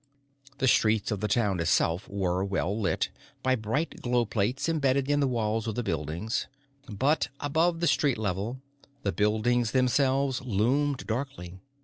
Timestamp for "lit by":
2.75-3.55